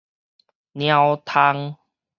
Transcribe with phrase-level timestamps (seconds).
[0.71, 1.75] 貓筩